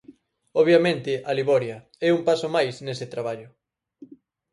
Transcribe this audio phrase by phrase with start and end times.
[0.61, 3.49] Obviamente Aliboria é un paso máis nese traballo.